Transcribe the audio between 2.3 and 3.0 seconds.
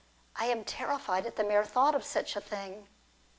a thing.